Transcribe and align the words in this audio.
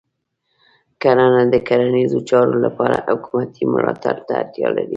کرنه 1.01 1.41
د 1.53 1.55
کرنیزو 1.67 2.19
چارو 2.29 2.55
لپاره 2.65 2.95
حکومتې 3.09 3.63
ملاتړ 3.73 4.15
ته 4.27 4.33
اړتیا 4.41 4.67
لري. 4.75 4.89